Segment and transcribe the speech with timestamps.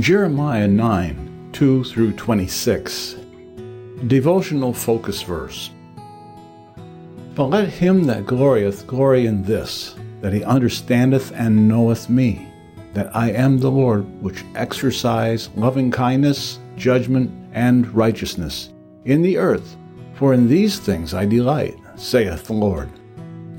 [0.00, 3.14] Jeremiah 9 2 through 26.
[4.08, 5.70] Devotional focus verse.
[7.36, 12.48] But let him that glorieth glory in this, that he understandeth and knoweth me,
[12.94, 18.70] that I am the Lord which exercise loving kindness, judgment, and righteousness
[19.04, 19.76] in the earth.
[20.14, 22.90] For in these things I delight, saith the Lord.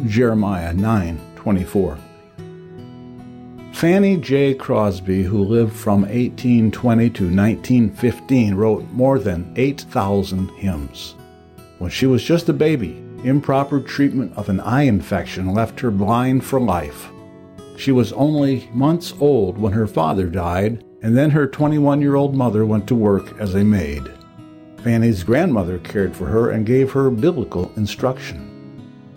[0.05, 1.97] Jeremiah 9 24.
[3.85, 4.55] Fanny J.
[4.55, 11.13] Crosby, who lived from 1820 to 1915, wrote more than 8,000 hymns.
[11.77, 16.43] When she was just a baby, improper treatment of an eye infection left her blind
[16.43, 17.11] for life.
[17.77, 22.35] She was only months old when her father died, and then her 21 year old
[22.35, 24.11] mother went to work as a maid.
[24.77, 28.51] Fanny's grandmother cared for her and gave her biblical instruction.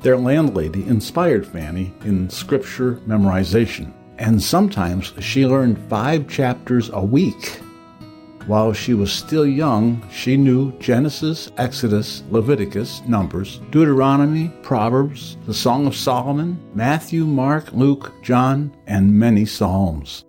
[0.02, 7.60] Their landlady inspired Fanny in scripture memorization and sometimes she learned five chapters a week.
[8.46, 15.86] While she was still young, she knew Genesis, Exodus, Leviticus, Numbers, Deuteronomy, Proverbs, the Song
[15.86, 20.24] of Solomon, Matthew, Mark, Luke, John, and many Psalms.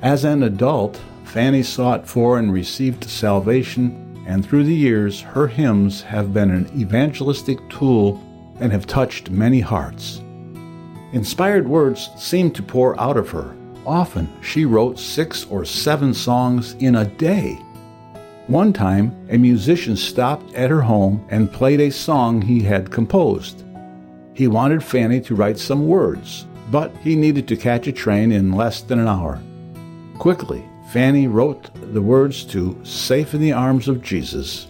[0.00, 6.02] As an adult, Fanny sought for and received salvation, and through the years, her hymns
[6.02, 8.22] have been an evangelistic tool
[8.60, 10.21] and have touched many hearts.
[11.12, 13.54] Inspired words seemed to pour out of her.
[13.84, 17.58] Often she wrote six or seven songs in a day.
[18.46, 23.64] One time, a musician stopped at her home and played a song he had composed.
[24.34, 28.52] He wanted Fanny to write some words, but he needed to catch a train in
[28.52, 29.40] less than an hour.
[30.18, 34.68] Quickly, Fanny wrote the words to Safe in the Arms of Jesus.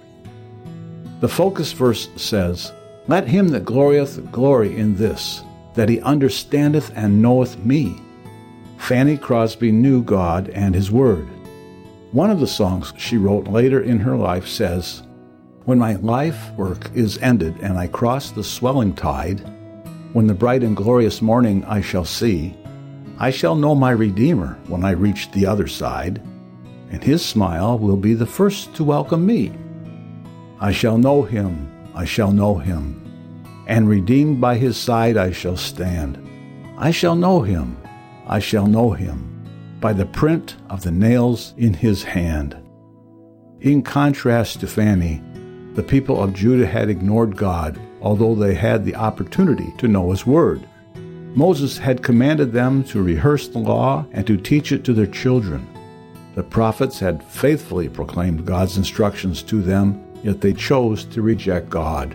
[1.21, 2.73] The focus verse says,
[3.07, 5.43] Let him that glorieth glory in this,
[5.75, 8.01] that he understandeth and knoweth me.
[8.79, 11.29] Fanny Crosby knew God and His Word.
[12.11, 15.03] One of the songs she wrote later in her life says,
[15.65, 19.41] When my life work is ended and I cross the swelling tide,
[20.13, 22.55] when the bright and glorious morning I shall see,
[23.19, 26.21] I shall know my Redeemer when I reach the other side,
[26.91, 29.53] and His smile will be the first to welcome me.
[30.61, 33.02] I shall know Him, I shall know Him
[33.73, 36.19] and redeemed by his side I shall stand.
[36.77, 37.79] I shall know him,
[38.27, 42.55] I shall know him, by the print of the nails in his hand.
[43.63, 45.23] In contrast to Fanny,
[45.73, 50.27] the people of Judah had ignored God, although they had the opportunity to know his
[50.27, 50.69] word.
[51.35, 55.67] Moses had commanded them to rehearse the law and to teach it to their children.
[56.35, 62.15] The prophets had faithfully proclaimed God's instructions to them, yet they chose to reject God.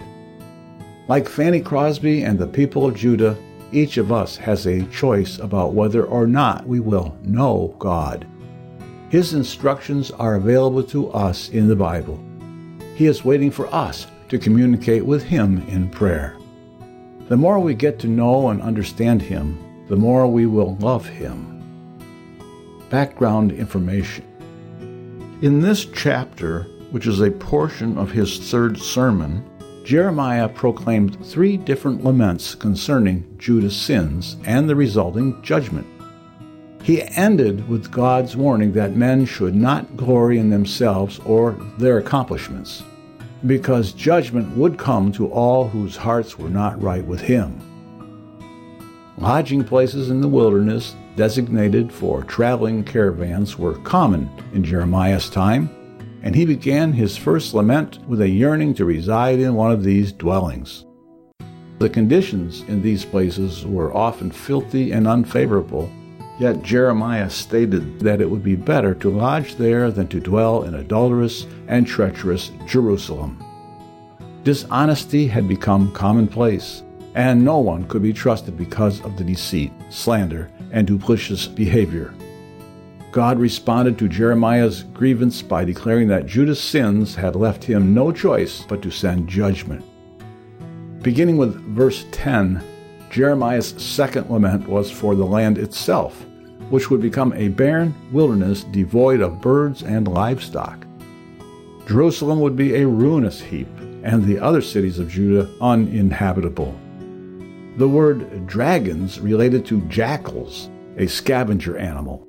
[1.08, 3.38] Like Fanny Crosby and the people of Judah,
[3.72, 8.28] each of us has a choice about whether or not we will know God.
[9.10, 12.20] His instructions are available to us in the Bible.
[12.96, 16.36] He is waiting for us to communicate with Him in prayer.
[17.30, 21.54] The more we get to know and understand Him, the more we will love Him.
[22.90, 24.26] Background information
[25.42, 29.46] In this chapter, which is a portion of his third sermon,
[29.88, 35.88] Jeremiah proclaimed three different laments concerning Judah's sins and the resulting judgment.
[36.84, 42.84] He ended with God's warning that men should not glory in themselves or their accomplishments,
[43.46, 47.58] because judgment would come to all whose hearts were not right with Him.
[49.18, 55.70] Lodging places in the wilderness designated for traveling caravans were common in Jeremiah's time,
[56.28, 60.12] and he began his first lament with a yearning to reside in one of these
[60.12, 60.86] dwellings.
[61.80, 65.90] The conditions in these places were often filthy and unfavorable,
[66.38, 70.76] yet Jeremiah stated that it would be better to lodge there than to dwell in
[70.76, 73.42] adulterous and treacherous Jerusalem.
[74.44, 76.84] Dishonesty had become commonplace,
[77.16, 82.14] and no one could be trusted because of the deceit, slander, and duplicitous behavior.
[83.12, 88.66] God responded to Jeremiah's grievance by declaring that Judah's sins had left him no choice
[88.68, 89.84] but to send judgment.
[91.02, 92.62] Beginning with verse 10,
[93.10, 96.26] Jeremiah's second lament was for the land itself,
[96.70, 100.86] which would become a barren wilderness devoid of birds and livestock.
[101.88, 103.70] Jerusalem would be a ruinous heap,
[104.04, 106.78] and the other cities of Judah uninhabitable.
[107.78, 112.27] The word dragons related to jackals, a scavenger animal.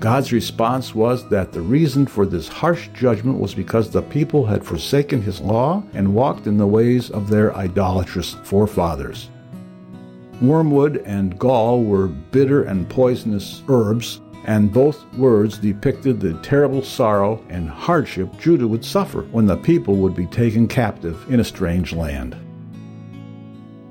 [0.00, 4.64] God's response was that the reason for this harsh judgment was because the people had
[4.64, 9.28] forsaken his law and walked in the ways of their idolatrous forefathers.
[10.40, 17.44] Wormwood and gall were bitter and poisonous herbs, and both words depicted the terrible sorrow
[17.50, 21.92] and hardship Judah would suffer when the people would be taken captive in a strange
[21.92, 22.34] land.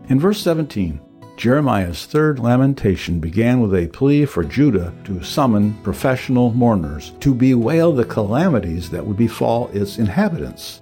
[0.10, 1.00] In verse 17,
[1.40, 7.94] Jeremiah's third lamentation began with a plea for Judah to summon professional mourners to bewail
[7.94, 10.82] the calamities that would befall its inhabitants.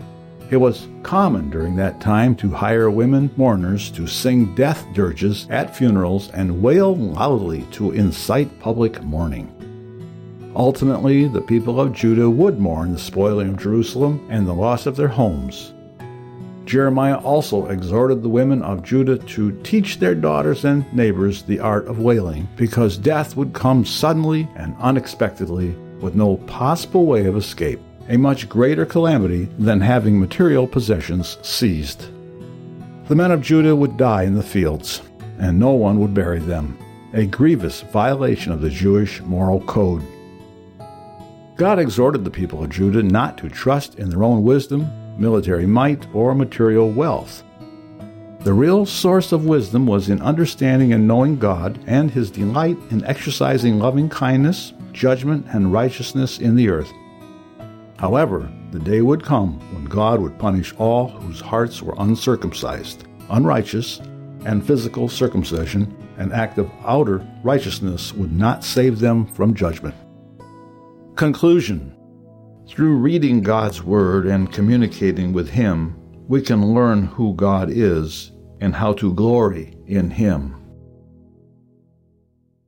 [0.50, 5.75] It was common during that time to hire women mourners to sing death dirges at
[5.75, 9.53] funerals and wail loudly to incite public mourning.
[10.56, 14.95] Ultimately, the people of Judah would mourn the spoiling of Jerusalem and the loss of
[14.95, 15.75] their homes.
[16.68, 21.88] Jeremiah also exhorted the women of Judah to teach their daughters and neighbors the art
[21.88, 25.69] of wailing, because death would come suddenly and unexpectedly
[26.02, 27.80] with no possible way of escape
[28.10, 32.06] a much greater calamity than having material possessions seized.
[33.08, 35.02] The men of Judah would die in the fields,
[35.40, 36.78] and no one would bury them,
[37.13, 40.04] a grievous violation of the Jewish moral code.
[41.56, 46.08] God exhorted the people of Judah not to trust in their own wisdom, military might,
[46.14, 47.44] or material wealth.
[48.42, 53.04] The real source of wisdom was in understanding and knowing God and his delight in
[53.04, 56.92] exercising loving kindness, judgment, and righteousness in the earth.
[57.98, 64.00] However, the day would come when God would punish all whose hearts were uncircumcised, unrighteous,
[64.46, 69.96] and physical circumcision, an act of outer righteousness would not save them from judgment.
[71.16, 71.97] Conclusion
[72.68, 75.96] Through reading God's Word and communicating with Him,
[76.28, 80.67] we can learn who God is and how to glory in Him.